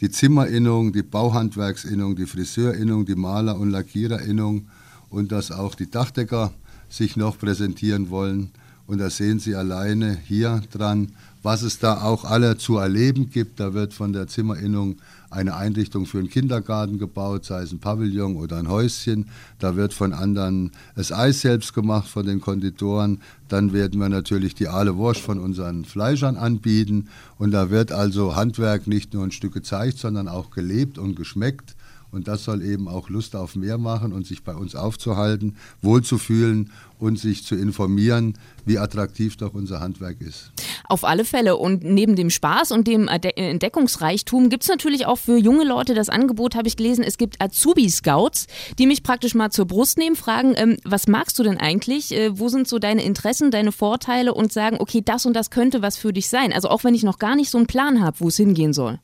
die 0.00 0.10
Zimmerinnung, 0.10 0.92
die 0.92 1.02
Bauhandwerksinnung, 1.02 2.14
die 2.14 2.26
Friseurinnung, 2.26 3.06
die 3.06 3.14
Maler- 3.14 3.58
und 3.58 3.70
Lackiererinnung 3.70 4.68
und 5.08 5.32
dass 5.32 5.50
auch 5.50 5.74
die 5.74 5.90
Dachdecker 5.90 6.52
sich 6.88 7.16
noch 7.16 7.38
präsentieren 7.38 8.10
wollen. 8.10 8.50
Und 8.86 8.98
da 8.98 9.08
sehen 9.08 9.38
Sie 9.38 9.54
alleine 9.54 10.18
hier 10.26 10.62
dran, 10.70 11.12
was 11.42 11.62
es 11.62 11.78
da 11.78 12.02
auch 12.02 12.24
alle 12.24 12.56
zu 12.56 12.78
erleben 12.78 13.30
gibt. 13.30 13.60
Da 13.60 13.74
wird 13.74 13.94
von 13.94 14.12
der 14.12 14.26
Zimmerinnung 14.28 14.96
eine 15.30 15.56
Einrichtung 15.56 16.06
für 16.06 16.18
einen 16.18 16.28
Kindergarten 16.28 16.98
gebaut, 16.98 17.44
sei 17.44 17.62
es 17.62 17.72
ein 17.72 17.80
Pavillon 17.80 18.36
oder 18.36 18.56
ein 18.56 18.68
Häuschen. 18.68 19.26
Da 19.58 19.76
wird 19.76 19.92
von 19.92 20.12
anderen 20.12 20.70
das 20.96 21.12
Eis 21.12 21.40
selbst 21.40 21.74
gemacht, 21.74 22.08
von 22.08 22.24
den 22.24 22.40
Konditoren. 22.40 23.20
Dann 23.48 23.72
werden 23.72 24.00
wir 24.00 24.08
natürlich 24.08 24.54
die 24.54 24.68
Aale 24.68 24.96
Wurst 24.96 25.20
von 25.20 25.38
unseren 25.38 25.84
Fleischern 25.84 26.36
anbieten. 26.36 27.08
Und 27.38 27.50
da 27.50 27.70
wird 27.70 27.92
also 27.92 28.36
Handwerk 28.36 28.86
nicht 28.86 29.12
nur 29.12 29.24
ein 29.24 29.32
Stück 29.32 29.54
gezeigt, 29.54 29.98
sondern 29.98 30.28
auch 30.28 30.50
gelebt 30.50 30.98
und 30.98 31.14
geschmeckt. 31.14 31.74
Und 32.14 32.28
das 32.28 32.44
soll 32.44 32.62
eben 32.62 32.86
auch 32.86 33.08
Lust 33.08 33.34
auf 33.34 33.56
mehr 33.56 33.76
machen 33.76 34.12
und 34.12 34.24
sich 34.24 34.44
bei 34.44 34.54
uns 34.54 34.76
aufzuhalten, 34.76 35.56
wohlzufühlen 35.82 36.70
und 37.00 37.18
sich 37.18 37.44
zu 37.44 37.56
informieren, 37.56 38.38
wie 38.64 38.78
attraktiv 38.78 39.36
doch 39.36 39.52
unser 39.52 39.80
Handwerk 39.80 40.20
ist. 40.20 40.52
Auf 40.88 41.02
alle 41.02 41.24
Fälle. 41.24 41.56
Und 41.56 41.82
neben 41.82 42.14
dem 42.14 42.30
Spaß 42.30 42.70
und 42.70 42.86
dem 42.86 43.08
Entdeckungsreichtum 43.08 44.48
gibt 44.48 44.62
es 44.62 44.68
natürlich 44.68 45.06
auch 45.06 45.18
für 45.18 45.36
junge 45.36 45.64
Leute 45.64 45.94
das 45.94 46.08
Angebot, 46.08 46.54
habe 46.54 46.68
ich 46.68 46.76
gelesen, 46.76 47.02
es 47.02 47.18
gibt 47.18 47.42
Azubi-Scouts, 47.42 48.46
die 48.78 48.86
mich 48.86 49.02
praktisch 49.02 49.34
mal 49.34 49.50
zur 49.50 49.66
Brust 49.66 49.98
nehmen, 49.98 50.14
fragen, 50.14 50.54
ähm, 50.56 50.76
was 50.84 51.08
magst 51.08 51.36
du 51.40 51.42
denn 51.42 51.58
eigentlich? 51.58 52.12
Äh, 52.12 52.38
wo 52.38 52.48
sind 52.48 52.68
so 52.68 52.78
deine 52.78 53.02
Interessen, 53.02 53.50
deine 53.50 53.72
Vorteile 53.72 54.34
und 54.34 54.52
sagen, 54.52 54.76
okay, 54.78 55.02
das 55.04 55.26
und 55.26 55.34
das 55.34 55.50
könnte 55.50 55.82
was 55.82 55.96
für 55.96 56.12
dich 56.12 56.28
sein. 56.28 56.52
Also 56.52 56.68
auch 56.68 56.84
wenn 56.84 56.94
ich 56.94 57.02
noch 57.02 57.18
gar 57.18 57.34
nicht 57.34 57.50
so 57.50 57.58
einen 57.58 57.66
Plan 57.66 58.00
habe, 58.02 58.20
wo 58.20 58.28
es 58.28 58.36
hingehen 58.36 58.72
soll. 58.72 59.00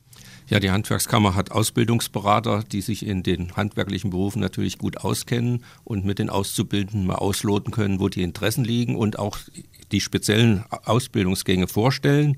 Ja, 0.51 0.59
die 0.59 0.69
Handwerkskammer 0.69 1.33
hat 1.33 1.51
Ausbildungsberater, 1.51 2.65
die 2.69 2.81
sich 2.81 3.05
in 3.05 3.23
den 3.23 3.55
handwerklichen 3.55 4.09
Berufen 4.09 4.41
natürlich 4.41 4.77
gut 4.77 4.97
auskennen 4.97 5.63
und 5.85 6.03
mit 6.03 6.19
den 6.19 6.29
Auszubildenden 6.29 7.07
mal 7.07 7.15
ausloten 7.15 7.71
können, 7.71 8.01
wo 8.01 8.09
die 8.09 8.21
Interessen 8.21 8.65
liegen 8.65 8.97
und 8.97 9.17
auch 9.17 9.37
die 9.93 10.01
speziellen 10.01 10.65
Ausbildungsgänge 10.69 11.69
vorstellen. 11.69 12.35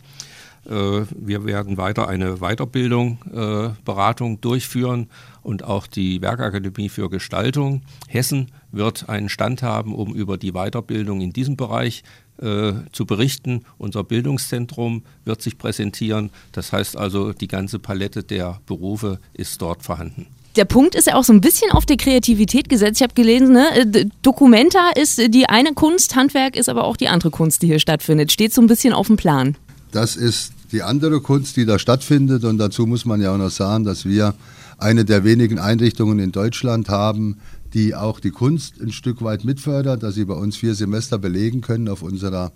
Äh, 0.70 1.06
wir 1.10 1.46
werden 1.46 1.78
weiter 1.78 2.08
eine 2.08 2.38
Weiterbildung, 2.38 3.18
äh, 3.34 3.70
Beratung 3.84 4.40
durchführen 4.42 5.10
und 5.42 5.64
auch 5.64 5.88
die 5.88 6.22
Werkakademie 6.22 6.90
für 6.90 7.10
Gestaltung 7.10 7.82
Hessen 8.08 8.52
wird 8.72 9.10
einen 9.10 9.30
Stand 9.30 9.64
haben, 9.64 9.96
um 9.96 10.14
über 10.14 10.38
die 10.38 10.52
Weiterbildung 10.52 11.20
in 11.20 11.34
diesem 11.34 11.58
Bereich 11.58 12.04
äh, 12.42 12.74
zu 12.92 13.06
berichten. 13.06 13.64
Unser 13.78 14.04
Bildungszentrum 14.04 15.04
wird 15.26 15.42
sich 15.42 15.58
präsentieren. 15.58 16.30
Das 16.52 16.72
heißt 16.72 16.98
also, 16.98 17.34
die 17.34 17.48
ganze 17.48 17.80
Palette 17.80 18.24
der 18.24 18.60
Berufe 18.66 19.20
ist 19.34 19.62
dort 19.62 19.84
vorhanden. 19.84 20.28
Der 20.56 20.66
Punkt 20.66 20.94
ist 20.94 21.08
ja 21.08 21.16
auch 21.16 21.24
so 21.24 21.34
ein 21.34 21.42
bisschen 21.42 21.72
auf 21.72 21.86
die 21.86 21.98
Kreativität 21.98 22.70
gesetzt. 22.70 23.02
Ich 23.02 23.04
habe 23.04 23.16
gelesen, 23.16 23.54
ne, 23.54 23.68
äh, 23.76 24.06
Documenta 24.22 24.92
ist 24.96 25.34
die 25.34 25.48
eine 25.48 25.74
Kunst, 25.74 26.16
Handwerk 26.16 26.56
ist 26.56 26.70
aber 26.70 26.84
auch 26.84 26.96
die 26.96 27.08
andere 27.08 27.32
Kunst, 27.32 27.64
die 27.64 27.68
hier 27.68 27.80
stattfindet. 27.80 28.32
Steht 28.32 28.54
so 28.54 28.62
ein 28.62 28.68
bisschen 28.68 28.94
auf 28.94 29.08
dem 29.08 29.18
Plan. 29.18 29.56
Das 29.92 30.16
ist 30.16 30.54
die 30.72 30.84
andere 30.84 31.22
Kunst, 31.22 31.58
die 31.58 31.66
da 31.66 31.80
stattfindet. 31.80 32.44
Und 32.44 32.58
dazu 32.58 32.86
muss 32.86 33.06
man 33.06 33.22
ja 33.22 33.34
auch 33.34 33.38
noch 33.38 33.50
sagen, 33.50 33.84
dass 33.84 34.06
wir 34.06 34.36
eine 34.78 35.06
der 35.06 35.24
wenigen 35.24 35.60
Einrichtungen 35.60 36.20
in 36.20 36.32
Deutschland 36.32 36.90
haben, 36.90 37.38
die 37.74 37.96
auch 37.96 38.20
die 38.20 38.32
Kunst 38.32 38.80
ein 38.82 38.92
Stück 38.92 39.22
weit 39.22 39.46
mitfördert, 39.46 40.04
dass 40.04 40.16
sie 40.16 40.26
bei 40.26 40.36
uns 40.36 40.56
vier 40.56 40.76
Semester 40.76 41.18
belegen 41.18 41.62
können 41.62 41.90
auf 41.90 42.04
unserer 42.04 42.52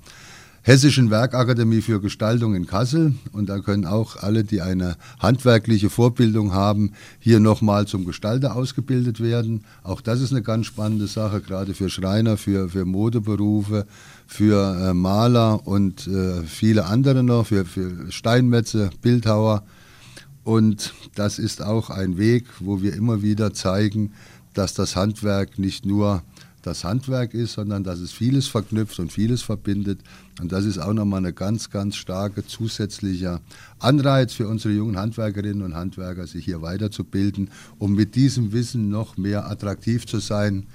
Hessischen 0.68 1.10
Werkakademie 1.10 1.80
für 1.80 2.02
Gestaltung 2.02 2.54
in 2.54 2.68
Kassel. 2.68 3.14
Und 3.32 3.48
da 3.48 3.60
können 3.60 3.86
auch 3.86 4.18
alle, 4.18 4.44
die 4.44 4.62
eine 4.62 4.98
handwerkliche 5.18 5.90
Vorbildung 5.90 6.52
haben, 6.52 6.92
hier 7.20 7.40
nochmal 7.40 7.88
zum 7.88 8.04
Gestalter 8.04 8.54
ausgebildet 8.54 9.22
werden. 9.22 9.64
Auch 9.82 10.02
das 10.02 10.20
ist 10.20 10.34
eine 10.34 10.42
ganz 10.42 10.66
spannende 10.66 11.08
Sache, 11.08 11.40
gerade 11.40 11.74
für 11.74 11.90
Schreiner, 11.90 12.36
für, 12.36 12.68
für 12.68 12.84
Modeberufe, 12.84 13.88
für 14.26 14.90
äh, 14.90 14.94
Maler 14.94 15.66
und 15.66 16.06
äh, 16.06 16.44
viele 16.44 16.86
andere 16.88 17.24
noch, 17.24 17.48
für, 17.48 17.64
für 17.64 18.12
Steinmetze, 18.12 18.90
Bildhauer. 19.02 19.64
Und 20.44 20.94
das 21.16 21.40
ist 21.40 21.62
auch 21.62 21.90
ein 21.90 22.18
Weg, 22.18 22.46
wo 22.60 22.82
wir 22.82 22.94
immer 22.94 23.22
wieder 23.22 23.54
zeigen, 23.54 24.12
dass 24.58 24.74
das 24.74 24.96
Handwerk 24.96 25.60
nicht 25.60 25.86
nur 25.86 26.24
das 26.64 26.84
Handwerk 26.84 27.34
ist, 27.34 27.54
sondern 27.54 27.84
dass 27.84 28.00
es 28.00 28.12
vieles 28.12 28.48
verknüpft 28.48 29.00
und 29.00 29.12
vieles 29.12 29.42
verbindet. 29.42 30.00
Und 30.42 30.52
das 30.52 30.66
ist 30.66 30.80
auch 30.80 30.94
nochmal 30.94 31.20
eine 31.20 31.32
ganz, 31.32 31.70
ganz 31.70 31.96
starke 31.96 32.46
zusätzliche 32.46 33.40
Anreiz 33.80 34.34
für 34.34 34.48
unsere 34.48 34.74
jungen 34.74 34.98
Handwerkerinnen 34.98 35.62
und 35.62 35.76
Handwerker, 35.76 36.28
sich 36.28 36.44
hier 36.44 36.62
weiterzubilden, 36.62 37.52
um 37.78 37.94
mit 37.94 38.16
diesem 38.16 38.52
Wissen 38.52 38.90
noch 38.90 39.16
mehr 39.16 39.50
attraktiv 39.50 40.06
zu 40.08 40.20
sein 40.20 40.66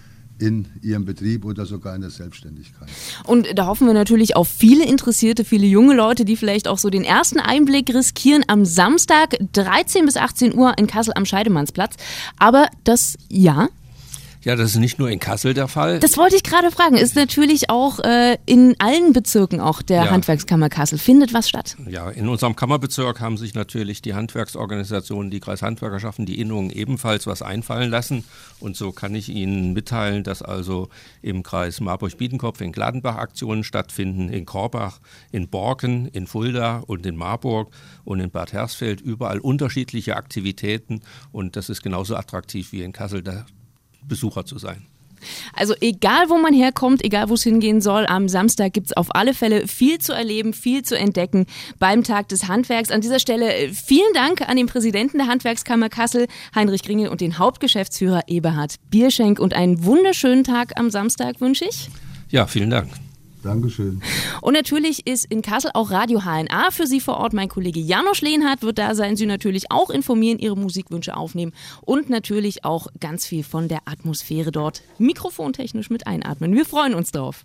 in 0.42 0.66
ihrem 0.82 1.04
Betrieb 1.04 1.44
oder 1.44 1.66
sogar 1.66 1.94
in 1.94 2.00
der 2.00 2.10
Selbstständigkeit. 2.10 2.88
Und 3.24 3.46
da 3.56 3.66
hoffen 3.66 3.86
wir 3.86 3.94
natürlich 3.94 4.34
auf 4.34 4.48
viele 4.48 4.84
Interessierte, 4.84 5.44
viele 5.44 5.66
junge 5.66 5.94
Leute, 5.94 6.24
die 6.24 6.36
vielleicht 6.36 6.66
auch 6.66 6.78
so 6.78 6.90
den 6.90 7.04
ersten 7.04 7.38
Einblick 7.38 7.94
riskieren 7.94 8.42
am 8.48 8.64
Samstag 8.64 9.36
13 9.52 10.04
bis 10.04 10.16
18 10.16 10.58
Uhr 10.58 10.76
in 10.78 10.88
Kassel 10.88 11.12
am 11.14 11.24
Scheidemannsplatz. 11.24 11.94
Aber 12.38 12.66
das, 12.82 13.16
ja, 13.28 13.68
ja, 14.44 14.56
das 14.56 14.70
ist 14.70 14.76
nicht 14.76 14.98
nur 14.98 15.08
in 15.08 15.20
Kassel 15.20 15.54
der 15.54 15.68
Fall. 15.68 16.00
Das 16.00 16.16
wollte 16.16 16.34
ich 16.34 16.42
gerade 16.42 16.70
fragen. 16.70 16.96
Ist 16.96 17.14
natürlich 17.14 17.70
auch 17.70 18.00
äh, 18.00 18.38
in 18.44 18.74
allen 18.80 19.12
Bezirken 19.12 19.60
auch 19.60 19.82
der 19.82 20.04
ja. 20.04 20.10
Handwerkskammer 20.10 20.68
Kassel. 20.68 20.98
Findet 20.98 21.32
was 21.32 21.48
statt? 21.48 21.76
Ja, 21.88 22.10
in 22.10 22.28
unserem 22.28 22.56
Kammerbezirk 22.56 23.20
haben 23.20 23.36
sich 23.36 23.54
natürlich 23.54 24.02
die 24.02 24.14
Handwerksorganisationen, 24.14 25.30
die 25.30 25.38
Kreishandwerkerschaften, 25.38 26.26
die 26.26 26.40
Innungen 26.40 26.70
ebenfalls 26.70 27.26
was 27.28 27.40
einfallen 27.42 27.90
lassen. 27.90 28.24
Und 28.58 28.76
so 28.76 28.90
kann 28.90 29.14
ich 29.14 29.28
Ihnen 29.28 29.74
mitteilen, 29.74 30.24
dass 30.24 30.42
also 30.42 30.88
im 31.22 31.44
Kreis 31.44 31.80
Marburg-Biedenkopf 31.80 32.60
in 32.60 32.72
Gladenbach 32.72 33.16
Aktionen 33.16 33.62
stattfinden, 33.62 34.28
in 34.28 34.44
Korbach, 34.44 34.98
in 35.30 35.48
Borken, 35.48 36.08
in 36.08 36.26
Fulda 36.26 36.82
und 36.86 37.06
in 37.06 37.16
Marburg 37.16 37.72
und 38.04 38.18
in 38.18 38.30
Bad 38.30 38.52
Hersfeld 38.52 39.00
überall 39.00 39.38
unterschiedliche 39.38 40.16
Aktivitäten. 40.16 41.00
Und 41.30 41.54
das 41.54 41.70
ist 41.70 41.82
genauso 41.82 42.16
attraktiv 42.16 42.72
wie 42.72 42.82
in 42.82 42.92
Kassel. 42.92 43.22
Da 43.22 43.46
Besucher 44.06 44.44
zu 44.44 44.58
sein. 44.58 44.86
Also 45.54 45.74
egal, 45.80 46.28
wo 46.28 46.38
man 46.38 46.54
herkommt, 46.54 47.04
egal, 47.04 47.28
wo 47.28 47.34
es 47.34 47.42
hingehen 47.42 47.80
soll, 47.80 48.06
am 48.06 48.28
Samstag 48.28 48.72
gibt 48.72 48.88
es 48.88 48.96
auf 48.96 49.14
alle 49.14 49.34
Fälle 49.34 49.66
viel 49.66 49.98
zu 49.98 50.12
erleben, 50.12 50.52
viel 50.52 50.82
zu 50.82 50.98
entdecken 50.98 51.46
beim 51.78 52.02
Tag 52.02 52.28
des 52.28 52.48
Handwerks. 52.48 52.90
An 52.90 53.00
dieser 53.00 53.18
Stelle 53.18 53.54
äh, 53.54 53.68
vielen 53.68 54.12
Dank 54.14 54.48
an 54.48 54.56
den 54.56 54.66
Präsidenten 54.66 55.18
der 55.18 55.28
Handwerkskammer 55.28 55.88
Kassel, 55.88 56.26
Heinrich 56.54 56.82
Gringel, 56.82 57.08
und 57.08 57.20
den 57.20 57.38
Hauptgeschäftsführer 57.38 58.22
Eberhard 58.26 58.76
Bierschenk. 58.90 59.38
Und 59.38 59.54
einen 59.54 59.84
wunderschönen 59.84 60.44
Tag 60.44 60.72
am 60.78 60.90
Samstag 60.90 61.40
wünsche 61.40 61.64
ich. 61.64 61.88
Ja, 62.30 62.46
vielen 62.46 62.70
Dank. 62.70 62.88
Dankeschön. 63.42 64.00
Und 64.40 64.54
natürlich 64.54 65.06
ist 65.06 65.24
in 65.26 65.42
Kassel 65.42 65.70
auch 65.74 65.90
Radio 65.90 66.22
HNA 66.22 66.70
für 66.70 66.86
Sie 66.86 67.00
vor 67.00 67.18
Ort. 67.18 67.32
Mein 67.32 67.48
Kollege 67.48 67.80
Janosch 67.80 68.22
Lehnhardt 68.22 68.62
wird 68.62 68.78
da 68.78 68.94
sein, 68.94 69.16
Sie 69.16 69.26
natürlich 69.26 69.70
auch 69.70 69.90
informieren, 69.90 70.38
Ihre 70.38 70.56
Musikwünsche 70.56 71.16
aufnehmen 71.16 71.52
und 71.82 72.08
natürlich 72.08 72.64
auch 72.64 72.86
ganz 73.00 73.26
viel 73.26 73.44
von 73.44 73.68
der 73.68 73.80
Atmosphäre 73.84 74.52
dort 74.52 74.82
mikrofontechnisch 74.98 75.90
mit 75.90 76.06
einatmen. 76.06 76.54
Wir 76.54 76.64
freuen 76.64 76.94
uns 76.94 77.12
drauf. 77.12 77.44